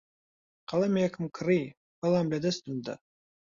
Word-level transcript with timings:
قەڵەمێکم 0.69 1.25
کڕی، 1.37 1.63
بەڵام 1.99 2.27
لەدەستم 2.33 2.75
دا. 2.85 2.95